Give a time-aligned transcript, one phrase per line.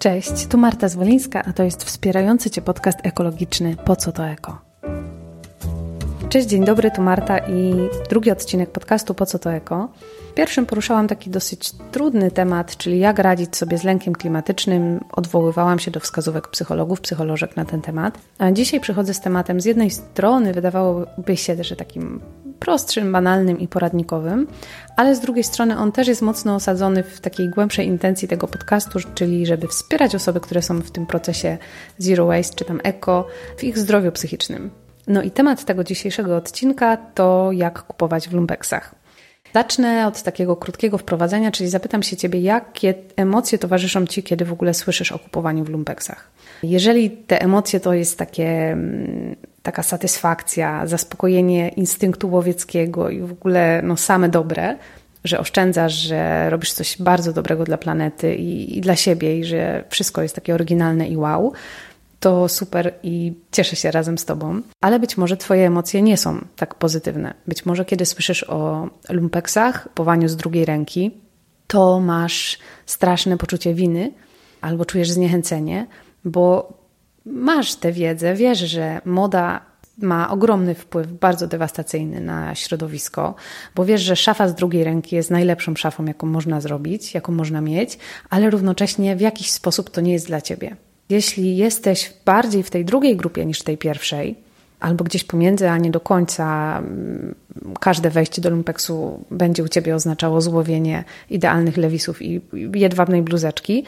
[0.00, 4.58] Cześć, tu Marta Zwolińska, a to jest wspierający Cię podcast ekologiczny Po co to eko?
[6.28, 7.74] Cześć, dzień dobry, tu Marta i
[8.10, 9.88] drugi odcinek podcastu Po co to eko?
[10.30, 15.00] W pierwszym poruszałam taki dosyć trudny temat, czyli jak radzić sobie z lękiem klimatycznym.
[15.12, 18.18] Odwoływałam się do wskazówek psychologów, psycholożek na ten temat.
[18.38, 22.20] A dzisiaj przychodzę z tematem z jednej strony wydawałoby się, że takim
[22.60, 24.46] prostszym, banalnym i poradnikowym,
[24.96, 28.98] ale z drugiej strony on też jest mocno osadzony w takiej głębszej intencji tego podcastu,
[29.14, 31.58] czyli żeby wspierać osoby, które są w tym procesie
[31.98, 33.26] zero waste czy tam eco
[33.56, 34.70] w ich zdrowiu psychicznym.
[35.06, 38.94] No i temat tego dzisiejszego odcinka to jak kupować w lumpeksach.
[39.54, 44.52] Zacznę od takiego krótkiego wprowadzenia, czyli zapytam się Ciebie, jakie emocje towarzyszą Ci, kiedy w
[44.52, 46.30] ogóle słyszysz o kupowaniu w lumpeksach.
[46.62, 49.36] Jeżeli te emocje to jest takie, mm,
[49.70, 54.76] taka satysfakcja, zaspokojenie instynktu łowieckiego i w ogóle no, same dobre,
[55.24, 59.84] że oszczędzasz, że robisz coś bardzo dobrego dla planety i, i dla siebie, i że
[59.88, 61.52] wszystko jest takie oryginalne i wow,
[62.20, 64.60] to super i cieszę się razem z Tobą.
[64.80, 67.34] Ale być może Twoje emocje nie są tak pozytywne.
[67.46, 71.10] Być może kiedy słyszysz o lumpeksach, powaniu z drugiej ręki,
[71.66, 74.12] to masz straszne poczucie winy
[74.60, 75.86] albo czujesz zniechęcenie,
[76.24, 76.72] bo
[77.26, 79.60] masz tę wiedzę, wiesz, że moda
[79.98, 83.34] ma ogromny wpływ, bardzo dewastacyjny na środowisko,
[83.74, 87.60] bo wiesz, że szafa z drugiej ręki jest najlepszą szafą, jaką można zrobić, jaką można
[87.60, 87.98] mieć,
[88.30, 90.76] ale równocześnie w jakiś sposób to nie jest dla ciebie.
[91.08, 94.36] Jeśli jesteś bardziej w tej drugiej grupie niż w tej pierwszej,
[94.80, 97.34] albo gdzieś pomiędzy, a nie do końca, mm,
[97.80, 102.40] każde wejście do lumpeksu będzie u ciebie oznaczało złowienie idealnych lewisów i
[102.74, 103.84] jedwabnej bluzeczki,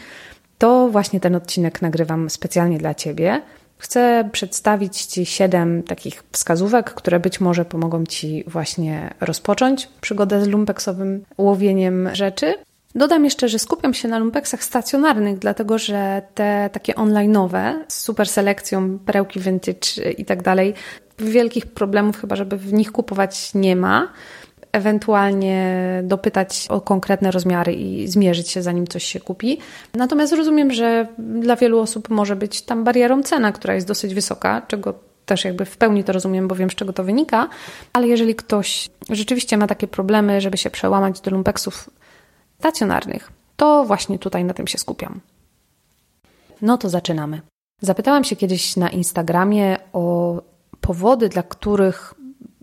[0.62, 3.42] to właśnie ten odcinek nagrywam specjalnie dla ciebie.
[3.78, 10.48] Chcę przedstawić Ci siedem takich wskazówek, które być może pomogą Ci właśnie rozpocząć przygodę z
[10.48, 12.54] lumpeksowym łowieniem rzeczy.
[12.94, 18.28] Dodam jeszcze, że skupiam się na lumpeksach stacjonarnych, dlatego że te takie online'owe z super
[18.28, 20.74] selekcją, perełki vintage i tak dalej,
[21.18, 24.08] wielkich problemów chyba, żeby w nich kupować nie ma.
[24.72, 29.58] Ewentualnie dopytać o konkretne rozmiary i zmierzyć się, zanim coś się kupi.
[29.94, 34.62] Natomiast rozumiem, że dla wielu osób może być tam barierą cena, która jest dosyć wysoka,
[34.68, 34.94] czego
[35.26, 37.48] też jakby w pełni to rozumiem, bo wiem, z czego to wynika,
[37.92, 41.90] ale jeżeli ktoś rzeczywiście ma takie problemy, żeby się przełamać do lumpeksów
[42.58, 45.20] stacjonarnych, to właśnie tutaj na tym się skupiam.
[46.62, 47.40] No to zaczynamy.
[47.80, 50.36] Zapytałam się kiedyś na Instagramie o
[50.80, 52.14] powody, dla których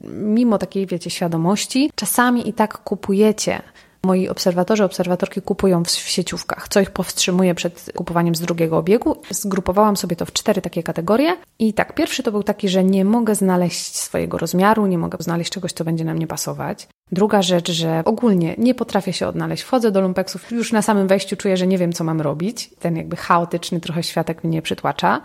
[0.03, 3.61] mimo takiej, wiecie, świadomości, czasami i tak kupujecie
[4.03, 9.15] Moi obserwatorzy, obserwatorki kupują w sieciówkach, co ich powstrzymuje przed kupowaniem z drugiego obiegu.
[9.29, 11.37] Zgrupowałam sobie to w cztery takie kategorie.
[11.59, 15.51] I tak, pierwszy to był taki, że nie mogę znaleźć swojego rozmiaru, nie mogę znaleźć
[15.51, 16.87] czegoś, co będzie na mnie pasować.
[17.11, 19.63] Druga rzecz, że ogólnie nie potrafię się odnaleźć.
[19.63, 22.69] Wchodzę do lumpeksów, już na samym wejściu czuję, że nie wiem, co mam robić.
[22.79, 25.21] Ten jakby chaotyczny trochę światek mnie przytłacza.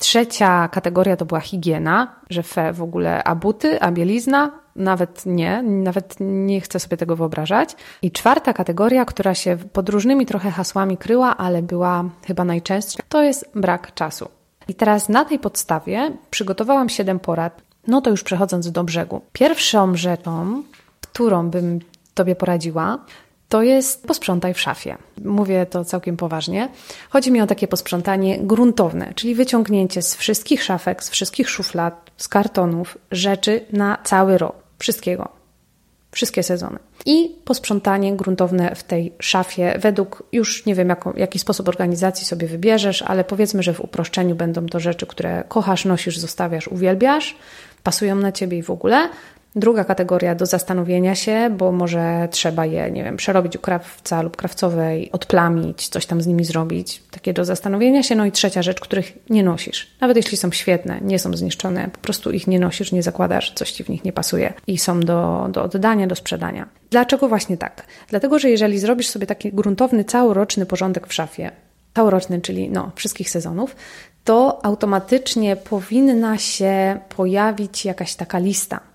[0.00, 5.62] Trzecia kategoria to była higiena, że fe w ogóle, a buty, a bielizna, nawet nie,
[5.62, 7.76] nawet nie chcę sobie tego wyobrażać.
[8.02, 13.22] I czwarta kategoria, która się pod różnymi trochę hasłami kryła, ale była chyba najczęstsza, to
[13.22, 14.28] jest brak czasu.
[14.68, 19.20] I teraz na tej podstawie przygotowałam siedem porad, no to już przechodząc do brzegu.
[19.32, 20.62] Pierwszą rzeczą,
[21.00, 21.78] którą bym
[22.14, 22.98] Tobie poradziła,
[23.50, 24.96] to jest posprzątaj w szafie.
[25.24, 26.68] Mówię to całkiem poważnie.
[27.10, 32.28] Chodzi mi o takie posprzątanie gruntowne, czyli wyciągnięcie z wszystkich szafek, z wszystkich szuflad, z
[32.28, 34.56] kartonów rzeczy na cały rok.
[34.78, 35.28] Wszystkiego.
[36.12, 36.78] Wszystkie sezony.
[37.06, 42.46] I posprzątanie gruntowne w tej szafie według, już nie wiem, jako, jaki sposób organizacji sobie
[42.46, 47.36] wybierzesz, ale powiedzmy, że w uproszczeniu będą to rzeczy, które kochasz, nosisz, zostawiasz, uwielbiasz,
[47.82, 49.08] pasują na ciebie i w ogóle.
[49.56, 54.36] Druga kategoria do zastanowienia się, bo może trzeba je, nie wiem, przerobić u krawca lub
[54.36, 57.02] krawcowej, odplamić, coś tam z nimi zrobić.
[57.10, 58.14] Takie do zastanowienia się.
[58.14, 59.90] No i trzecia rzecz, których nie nosisz.
[60.00, 63.72] Nawet jeśli są świetne, nie są zniszczone, po prostu ich nie nosisz, nie zakładasz, coś
[63.72, 66.68] ci w nich nie pasuje i są do, do oddania, do sprzedania.
[66.90, 67.86] Dlaczego właśnie tak?
[68.08, 71.50] Dlatego, że jeżeli zrobisz sobie taki gruntowny, całoroczny porządek w szafie,
[71.94, 73.76] całoroczny, czyli no, wszystkich sezonów,
[74.24, 78.89] to automatycznie powinna się pojawić jakaś taka lista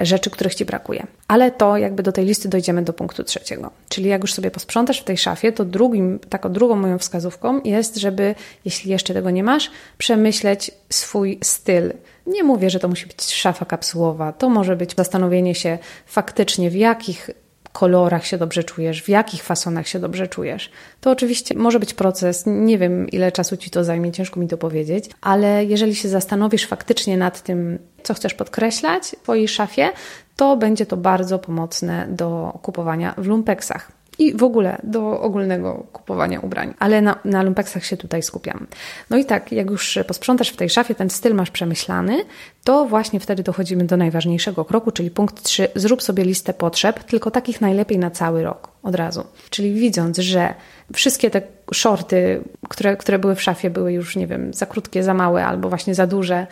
[0.00, 1.06] rzeczy, których Ci brakuje.
[1.28, 3.70] Ale to jakby do tej listy dojdziemy do punktu trzeciego.
[3.88, 7.96] Czyli jak już sobie posprzątasz w tej szafie, to drugim, taką drugą moją wskazówką jest,
[7.96, 8.34] żeby,
[8.64, 11.92] jeśli jeszcze tego nie masz, przemyśleć swój styl.
[12.26, 14.32] Nie mówię, że to musi być szafa kapsułowa.
[14.32, 17.30] To może być zastanowienie się faktycznie, w jakich
[17.72, 20.70] kolorach się dobrze czujesz, w jakich fasonach się dobrze czujesz.
[21.00, 24.58] To oczywiście może być proces, nie wiem ile czasu ci to zajmie, ciężko mi to
[24.58, 29.90] powiedzieć, ale jeżeli się zastanowisz faktycznie nad tym, co chcesz podkreślać w Twojej szafie,
[30.36, 33.97] to będzie to bardzo pomocne do kupowania w lumpeksach.
[34.18, 36.74] I w ogóle do ogólnego kupowania ubrań.
[36.78, 38.66] Ale na, na lumpeksach się tutaj skupiam.
[39.10, 42.24] No i tak, jak już posprzątasz w tej szafie, ten styl masz przemyślany,
[42.64, 45.68] to właśnie wtedy dochodzimy do najważniejszego kroku, czyli punkt 3.
[45.74, 49.24] Zrób sobie listę potrzeb, tylko takich najlepiej na cały rok od razu.
[49.50, 50.54] Czyli widząc, że
[50.92, 51.42] wszystkie te
[51.74, 55.68] shorty, które, które były w szafie, były już, nie wiem, za krótkie, za małe albo
[55.68, 56.46] właśnie za duże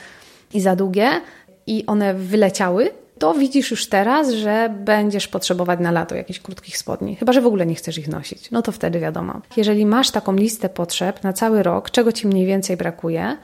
[0.55, 1.11] i za długie
[1.67, 7.17] i one wyleciały, to widzisz już teraz, że będziesz potrzebować na lato jakichś krótkich spodni.
[7.17, 8.51] Chyba, że w ogóle nie chcesz ich nosić.
[8.51, 9.41] No to wtedy wiadomo.
[9.57, 13.37] Jeżeli masz taką listę potrzeb na cały rok, czego ci mniej więcej brakuje,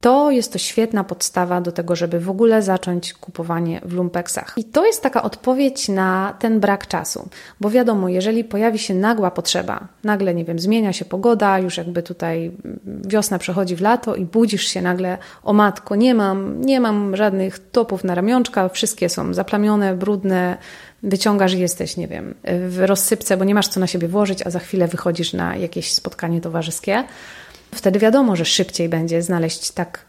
[0.00, 4.54] to jest to świetna podstawa do tego, żeby w ogóle zacząć kupowanie w lumpeksach.
[4.56, 7.28] I to jest taka odpowiedź na ten brak czasu,
[7.60, 12.02] bo wiadomo, jeżeli pojawi się nagła potrzeba, nagle, nie wiem, zmienia się pogoda, już jakby
[12.02, 12.52] tutaj
[12.84, 17.70] wiosna przechodzi w lato i budzisz się nagle, o matko, nie mam, nie mam żadnych
[17.70, 20.56] topów na ramionczka, wszystkie są zaplamione, brudne,
[21.02, 22.34] wyciągasz i jesteś, nie wiem,
[22.68, 25.92] w rozsypce, bo nie masz co na siebie włożyć, a za chwilę wychodzisz na jakieś
[25.92, 27.04] spotkanie towarzyskie
[27.74, 30.04] Wtedy wiadomo, że szybciej będzie znaleźć tak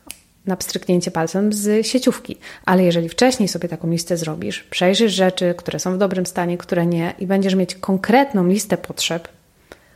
[0.45, 2.37] na pstryknięcie palcem z sieciówki.
[2.65, 6.85] Ale jeżeli wcześniej sobie taką listę zrobisz, przejrzysz rzeczy, które są w dobrym stanie, które
[6.85, 9.27] nie, i będziesz mieć konkretną listę potrzeb,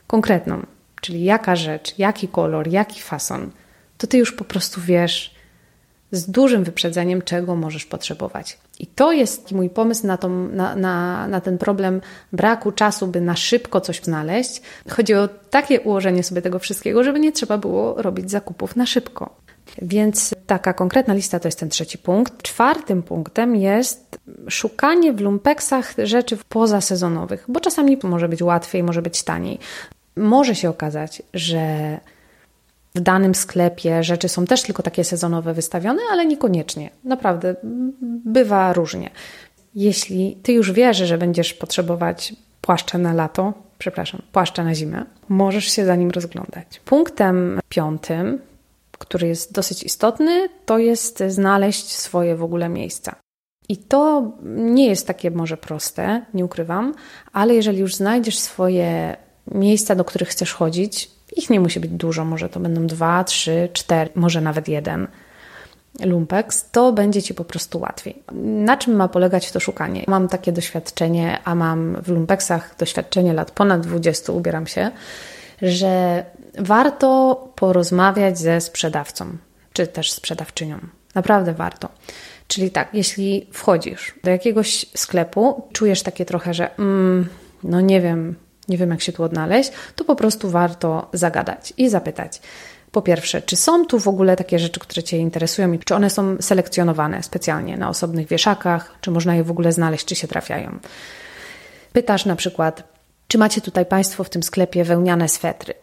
[0.07, 0.65] konkretną,
[1.01, 3.51] czyli jaka rzecz, jaki kolor, jaki fason,
[3.97, 5.32] to ty już po prostu wiesz
[6.13, 8.57] z dużym wyprzedzeniem, czego możesz potrzebować.
[8.79, 12.01] I to jest mój pomysł na, tą, na, na, na, ten problem
[12.33, 14.61] braku czasu, by na szybko coś znaleźć.
[14.89, 19.35] Chodzi o takie ułożenie sobie tego wszystkiego, żeby nie trzeba było robić zakupów na szybko.
[19.81, 22.41] Więc taka konkretna lista to jest ten trzeci punkt.
[22.41, 24.19] Czwartym punktem jest
[24.49, 29.59] szukanie w lumpeksach rzeczy pozasezonowych, bo czasami może być łatwiej, może być taniej.
[30.15, 31.99] Może się okazać, że
[32.95, 36.89] w danym sklepie rzeczy są też tylko takie sezonowe wystawione, ale niekoniecznie.
[37.03, 37.55] Naprawdę
[38.25, 39.09] bywa różnie.
[39.75, 45.65] Jeśli ty już wiesz, że będziesz potrzebować płaszcza na lato, przepraszam, płaszcza na zimę, możesz
[45.65, 46.81] się za nim rozglądać.
[46.85, 48.39] Punktem piątym,
[48.91, 53.15] który jest dosyć istotny, to jest znaleźć swoje w ogóle miejsca.
[53.69, 56.93] I to nie jest takie może proste, nie ukrywam,
[57.33, 59.17] ale jeżeli już znajdziesz swoje
[59.51, 61.11] miejsca, do których chcesz chodzić,
[61.43, 65.07] ich nie musi być dużo, może to będą dwa, trzy, cztery, może nawet jeden
[66.05, 68.23] lumpex, to będzie Ci po prostu łatwiej.
[68.65, 70.03] Na czym ma polegać to szukanie?
[70.07, 74.91] Mam takie doświadczenie, a mam w lumpeksach doświadczenie lat ponad 20, ubieram się,
[75.61, 76.23] że
[76.59, 79.37] warto porozmawiać ze sprzedawcą,
[79.73, 80.79] czy też sprzedawczynią.
[81.15, 81.89] Naprawdę warto.
[82.47, 87.27] Czyli tak, jeśli wchodzisz do jakiegoś sklepu, czujesz takie trochę, że mm,
[87.63, 88.35] no nie wiem,
[88.67, 92.41] nie wiem jak się tu odnaleźć, to po prostu warto zagadać i zapytać.
[92.91, 96.09] Po pierwsze, czy są tu w ogóle takie rzeczy, które Cię interesują i czy one
[96.09, 100.79] są selekcjonowane specjalnie na osobnych wieszakach, czy można je w ogóle znaleźć, czy się trafiają.
[101.93, 102.83] Pytasz na przykład,
[103.27, 105.73] czy macie tutaj Państwo w tym sklepie wełniane swetry?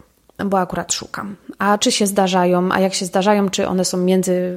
[0.44, 1.36] Bo akurat szukam.
[1.58, 4.56] A czy się zdarzają, a jak się zdarzają, czy one są między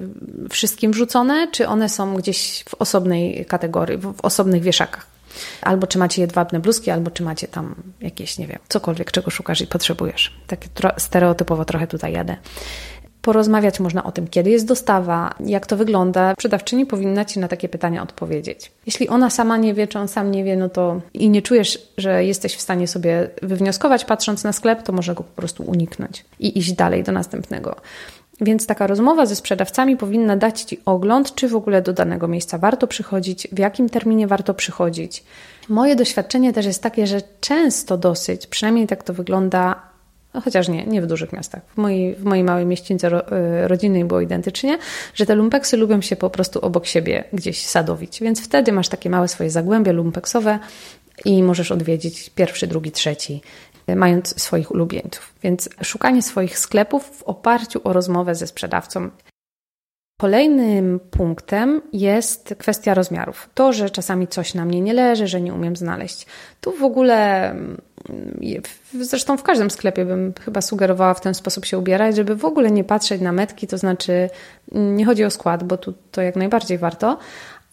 [0.50, 5.13] wszystkim wrzucone, czy one są gdzieś w osobnej kategorii, w osobnych wieszakach?
[5.62, 9.62] Albo czy macie jedwabne bluzki, albo czy macie tam jakieś, nie wiem, cokolwiek, czego szukasz
[9.62, 10.34] i potrzebujesz.
[10.48, 12.36] Takie stereotypowo trochę tutaj jadę.
[13.22, 16.34] Porozmawiać można o tym, kiedy jest dostawa, jak to wygląda.
[16.34, 18.72] Sprzedawczyni powinna Ci na takie pytania odpowiedzieć.
[18.86, 21.80] Jeśli ona sama nie wie, czy on sam nie wie, no to i nie czujesz,
[21.98, 26.26] że jesteś w stanie sobie wywnioskować patrząc na sklep, to może go po prostu uniknąć
[26.40, 27.76] i iść dalej do następnego.
[28.44, 32.58] Więc taka rozmowa ze sprzedawcami powinna dać Ci ogląd, czy w ogóle do danego miejsca
[32.58, 35.24] warto przychodzić, w jakim terminie warto przychodzić.
[35.70, 39.82] Moje doświadczenie też jest takie, że często dosyć, przynajmniej tak to wygląda,
[40.34, 41.62] no chociaż nie, nie w dużych miastach.
[41.74, 43.22] W mojej, w mojej małej mieścińce ro,
[43.64, 44.78] y, rodzinnej było identycznie,
[45.14, 48.20] że te lumpeksy lubią się po prostu obok siebie gdzieś sadowić.
[48.22, 50.60] Więc wtedy masz takie małe swoje zagłębie lumpeksowe
[51.26, 53.42] i możesz odwiedzić pierwszy, drugi, trzeci
[53.88, 55.34] mając swoich ulubieńców.
[55.44, 59.10] Więc szukanie swoich sklepów w oparciu o rozmowę ze sprzedawcą.
[60.22, 63.50] Kolejnym punktem jest kwestia rozmiarów.
[63.54, 66.26] To, że czasami coś na mnie nie leży, że nie umiem znaleźć.
[66.62, 67.82] Tu w ogóle, mm,
[68.94, 72.72] zresztą w każdym sklepie bym chyba sugerowała w ten sposób się ubierać, żeby w ogóle
[72.72, 74.30] nie patrzeć na metki, to znaczy
[74.72, 77.18] mm, nie chodzi o skład, bo tu to jak najbardziej warto,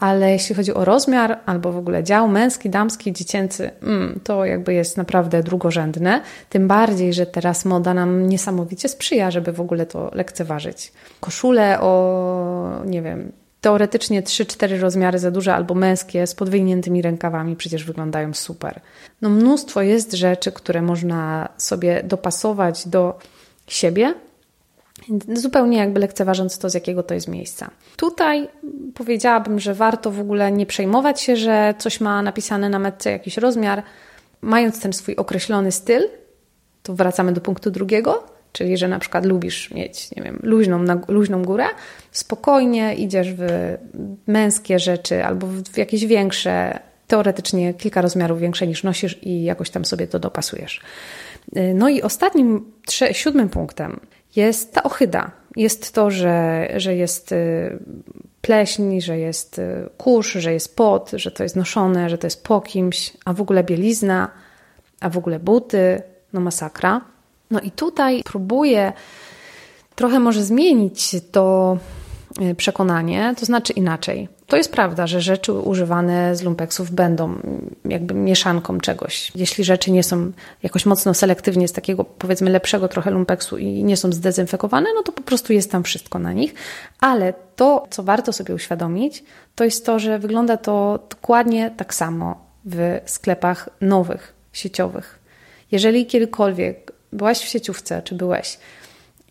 [0.01, 4.75] ale jeśli chodzi o rozmiar albo w ogóle dział męski, damski, dziecięcy, mm, to jakby
[4.75, 6.21] jest naprawdę drugorzędne.
[6.49, 10.93] Tym bardziej, że teraz moda nam niesamowicie sprzyja, żeby w ogóle to lekceważyć.
[11.21, 17.85] Koszule o, nie wiem, teoretycznie 3-4 rozmiary za duże albo męskie z podwyjniętymi rękawami przecież
[17.85, 18.81] wyglądają super.
[19.23, 23.19] No mnóstwo jest rzeczy, które można sobie dopasować do
[23.67, 24.15] siebie,
[25.35, 27.71] Zupełnie jakby lekceważąc to, z jakiego to jest miejsca.
[27.97, 28.49] Tutaj
[28.95, 33.37] powiedziałabym, że warto w ogóle nie przejmować się, że coś ma napisane na metce jakiś
[33.37, 33.83] rozmiar.
[34.43, 36.03] mając ten swój określony styl,
[36.83, 41.43] to wracamy do punktu drugiego, czyli że na przykład lubisz mieć, nie wiem, luźną, luźną
[41.45, 41.67] górę,
[42.13, 43.47] spokojnie idziesz w
[44.27, 49.85] męskie rzeczy albo w jakieś większe, teoretycznie kilka rozmiarów większe niż nosisz i jakoś tam
[49.85, 50.81] sobie to dopasujesz.
[51.75, 52.73] No i ostatnim,
[53.13, 54.01] siódmym punktem
[54.37, 55.31] jest ta ochyda.
[55.57, 57.79] Jest to, że, że jest y,
[58.41, 62.45] pleśń, że jest y, kurz, że jest pot, że to jest noszone, że to jest
[62.45, 64.31] po kimś, a w ogóle bielizna,
[65.01, 67.01] a w ogóle buty, no masakra.
[67.51, 68.93] No i tutaj próbuję
[69.95, 71.77] trochę może zmienić to
[72.41, 74.29] Y, przekonanie, to znaczy inaczej.
[74.51, 77.35] To jest prawda, że rzeczy używane z lumpeksów będą
[77.85, 79.33] jakby mieszanką czegoś.
[79.35, 83.97] Jeśli rzeczy nie są jakoś mocno selektywnie z takiego powiedzmy lepszego trochę lumpeksu i nie
[83.97, 86.55] są zdezynfekowane, no to po prostu jest tam wszystko na nich.
[87.01, 92.45] Ale to, co warto sobie uświadomić, to jest to, że wygląda to dokładnie tak samo
[92.65, 95.19] w sklepach nowych, sieciowych.
[95.73, 98.59] Jeżeli kiedykolwiek byłaś w sieciówce, czy byłeś,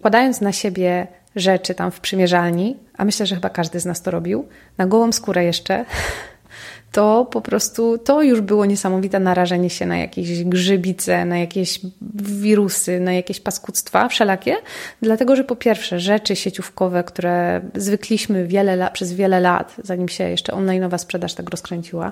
[0.02, 4.12] kładając na siebie rzeczy tam w przymierzalni, a myślę, że chyba każdy z nas to
[4.12, 5.86] robił, na gołą skórę jeszcze,
[6.92, 11.80] to po prostu to już było niesamowite narażenie się na jakieś grzybice, na jakieś
[12.22, 14.56] wirusy, na jakieś paskudztwa wszelakie,
[15.02, 20.30] dlatego że po pierwsze rzeczy sieciówkowe, które zwykliśmy wiele lat, przez wiele lat, zanim się
[20.30, 22.12] jeszcze online'owa sprzedaż tak rozkręciła,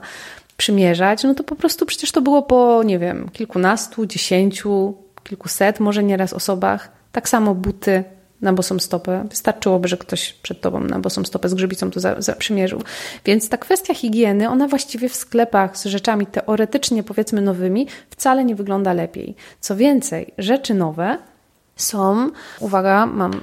[0.57, 4.93] przymierzać, no to po prostu przecież to było po, nie wiem, kilkunastu, dziesięciu,
[5.23, 6.91] kilkuset może nieraz osobach.
[7.11, 8.03] Tak samo buty,
[8.41, 9.25] na bosą stopę.
[9.29, 12.81] Wystarczyłoby, że ktoś przed tobą na bosą stopę z grzybicą to za, za przymierzył.
[13.25, 18.55] Więc ta kwestia higieny, ona właściwie w sklepach z rzeczami teoretycznie powiedzmy nowymi wcale nie
[18.55, 19.35] wygląda lepiej.
[19.59, 21.17] Co więcej, rzeczy nowe
[21.75, 22.29] są,
[22.59, 23.41] uwaga, mam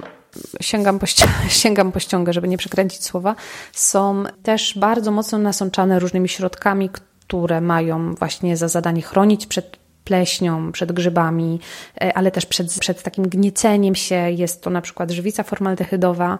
[0.61, 1.05] sięgam po,
[1.49, 3.35] sięgam po ściągę, żeby nie przekręcić słowa,
[3.73, 10.71] są też bardzo mocno nasączane różnymi środkami, które mają właśnie za zadanie chronić przed pleśnią,
[10.71, 11.59] przed grzybami,
[12.01, 14.15] e, ale też przed, przed takim gnieceniem się.
[14.15, 16.39] Jest to na przykład żywica formaldehydowa.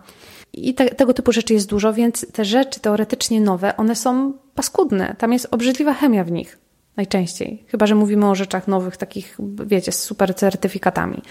[0.53, 5.15] I te, tego typu rzeczy jest dużo, więc te rzeczy teoretycznie nowe, one są paskudne.
[5.17, 6.57] Tam jest obrzydliwa chemia w nich.
[6.97, 7.63] Najczęściej.
[7.67, 11.21] Chyba, że mówimy o rzeczach nowych, takich, wiecie, z super certyfikatami,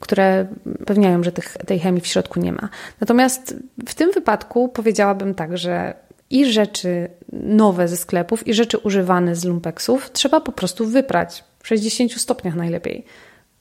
[0.00, 0.46] które
[0.86, 2.68] pewniają, że tych, tej chemii w środku nie ma.
[3.00, 3.56] Natomiast
[3.88, 5.94] w tym wypadku powiedziałabym tak, że
[6.30, 11.68] i rzeczy nowe ze sklepów, i rzeczy używane z lumpeksów trzeba po prostu wyprać w
[11.68, 13.04] 60 stopniach najlepiej.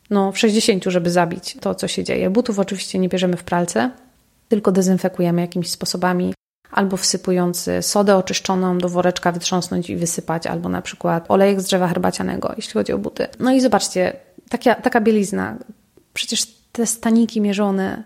[0.10, 2.30] No, w 60, żeby zabić to, co się dzieje.
[2.30, 3.92] Butów oczywiście nie bierzemy w pralce,
[4.50, 6.34] tylko dezynfekujemy jakimiś sposobami,
[6.72, 11.88] albo wsypując sodę oczyszczoną do woreczka wytrząsnąć i wysypać, albo na przykład olejek z drzewa
[11.88, 13.28] herbacianego, jeśli chodzi o buty.
[13.40, 14.14] No i zobaczcie,
[14.50, 15.58] taka, taka bielizna.
[16.14, 18.04] Przecież te staniki mierzone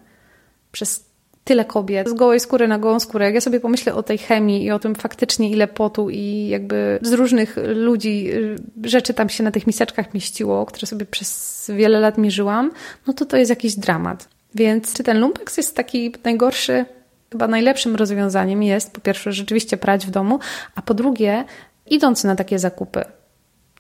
[0.72, 1.07] przez
[1.48, 3.26] tyle kobiet z gołej skóry na gołą skórę.
[3.26, 7.00] Jak ja sobie pomyślę o tej chemii i o tym faktycznie ile potu i jakby
[7.02, 12.00] z różnych ludzi y, rzeczy tam się na tych miseczkach mieściło, które sobie przez wiele
[12.00, 12.72] lat mierzyłam,
[13.08, 14.30] no to to jest jakiś dramat.
[14.56, 16.86] Więc czy ten lumpeks jest taki najgorszy?
[17.32, 20.40] Chyba najlepszym rozwiązaniem jest po pierwsze rzeczywiście prać w domu,
[20.76, 21.44] a po drugie
[21.86, 23.04] idąc na takie zakupy,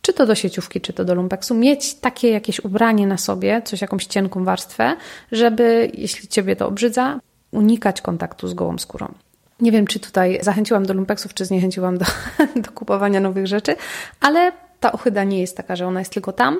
[0.01, 3.81] czy to do sieciówki, czy to do lumpeksu, mieć takie jakieś ubranie na sobie, coś
[3.81, 4.95] jakąś cienką warstwę,
[5.31, 7.19] żeby, jeśli ciebie to obrzydza,
[7.57, 9.13] unikać kontaktu z gołą skórą.
[9.59, 12.05] Nie wiem, czy tutaj zachęciłam do lumpeksów, czy zniechęciłam do,
[12.65, 13.75] do kupowania nowych rzeczy,
[14.21, 16.59] ale ta ochyda nie jest taka, że ona jest tylko tam,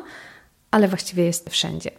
[0.72, 1.92] ale właściwie jest wszędzie.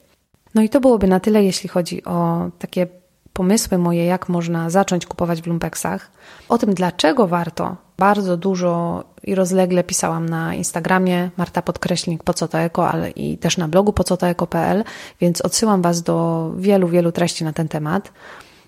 [0.54, 2.86] No i to byłoby na tyle, jeśli chodzi o takie
[3.32, 6.10] pomysły moje, jak można zacząć kupować w lumpeksach.
[6.48, 12.48] O tym, dlaczego warto, bardzo dużo i rozlegle pisałam na Instagramie Marta Podkreślnik po co
[12.48, 14.84] to eko, ale i też na blogu po co to eko.pl,
[15.20, 18.12] więc odsyłam Was do wielu, wielu treści na ten temat.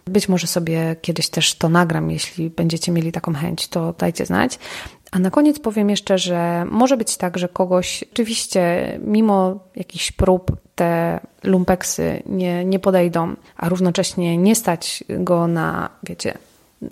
[0.05, 4.59] Być może sobie kiedyś też to nagram, jeśli będziecie mieli taką chęć, to dajcie znać.
[5.11, 10.57] A na koniec powiem jeszcze, że może być tak, że kogoś oczywiście mimo jakichś prób
[10.75, 16.39] te lumpeksy nie, nie podejdą, a równocześnie nie stać go na, wiecie,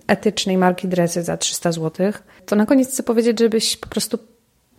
[0.07, 2.13] etycznej marki dresy za 300 zł,
[2.47, 4.19] to na koniec chcę powiedzieć, żebyś po prostu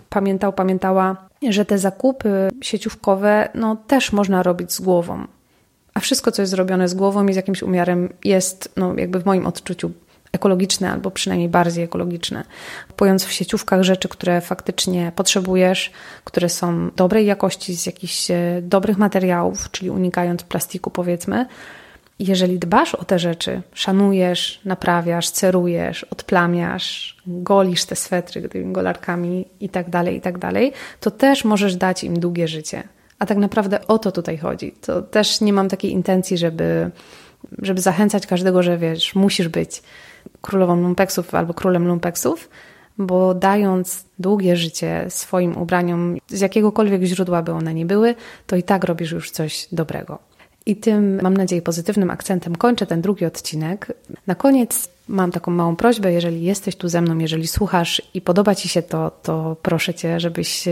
[0.10, 5.28] pamiętał, pamiętała, że te zakupy sieciówkowe no, też można robić z głową
[6.00, 9.26] a wszystko, co jest zrobione z głową i z jakimś umiarem, jest, no, jakby w
[9.26, 9.92] moim odczuciu,
[10.32, 12.44] ekologiczne albo przynajmniej bardziej ekologiczne.
[12.88, 15.92] Kupując w sieciówkach rzeczy, które faktycznie potrzebujesz,
[16.24, 21.46] które są dobrej jakości, z jakichś e, dobrych materiałów, czyli unikając plastiku, powiedzmy.
[22.20, 29.70] Jeżeli dbasz o te rzeczy, szanujesz, naprawiasz, cerujesz, odplamiasz, golisz te swetry tymi golarkami i
[29.70, 32.84] tak dalej, i tak dalej, to też możesz dać im długie życie.
[33.20, 34.72] A tak naprawdę o to tutaj chodzi.
[34.72, 36.92] To też nie mam takiej intencji, żeby,
[37.62, 39.84] żeby zachęcać każdego, że wiesz, musisz być
[40.42, 42.50] królową lumpeksów albo królem lumpeksów.
[42.98, 48.16] bo dając długie życie swoim ubraniom, z jakiegokolwiek źródła by one nie były,
[48.48, 50.29] to i tak robisz już coś dobrego.
[50.66, 53.94] I tym, mam nadzieję, pozytywnym akcentem kończę ten drugi odcinek.
[54.28, 58.56] Na koniec mam taką małą prośbę, jeżeli jesteś tu ze mną, jeżeli słuchasz i podoba
[58.56, 60.72] Ci się to, to proszę Cię, żebyś e,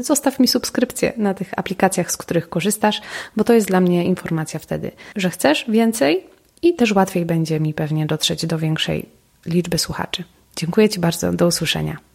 [0.00, 3.00] zostaw mi subskrypcję na tych aplikacjach, z których korzystasz,
[3.36, 6.26] bo to jest dla mnie informacja wtedy, że chcesz więcej
[6.62, 9.06] i też łatwiej będzie mi pewnie dotrzeć do większej
[9.46, 10.24] liczby słuchaczy.
[10.56, 12.07] Dziękuję Ci bardzo, do usłyszenia.